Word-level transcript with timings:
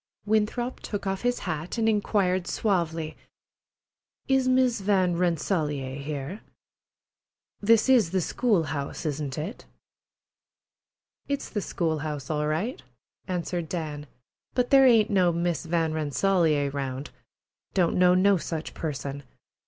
Winthrop 0.25 0.79
took 0.79 1.05
off 1.05 1.21
his 1.21 1.37
hat 1.45 1.77
and 1.77 1.87
inquired 1.87 2.47
suavely: 2.47 3.15
"Is 4.27 4.47
Miss 4.47 4.81
Van 4.81 5.15
Rensselaer 5.15 5.93
here? 5.99 6.41
This 7.59 7.87
is 7.87 8.09
the 8.09 8.19
school 8.19 8.63
house, 8.63 9.05
isn't 9.05 9.37
it?" 9.37 9.65
"It's 11.27 11.51
the 11.51 11.61
school 11.61 11.99
house 11.99 12.31
all 12.31 12.47
right," 12.47 12.81
answered 13.27 13.69
Dan, 13.69 14.07
"but 14.55 14.71
there 14.71 14.87
ain't 14.87 15.11
no 15.11 15.31
Miss 15.31 15.67
Van 15.67 15.93
Rensselaer 15.93 16.71
round. 16.71 17.11
Don't 17.75 17.95
know 17.95 18.15
no 18.15 18.37
such 18.37 18.73
person. 18.73 19.21